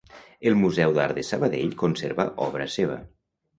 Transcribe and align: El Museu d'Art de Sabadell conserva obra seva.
El 0.51 0.55
Museu 0.61 0.95
d'Art 0.95 1.19
de 1.19 1.27
Sabadell 1.29 1.77
conserva 1.83 2.27
obra 2.49 2.71
seva. 2.79 2.99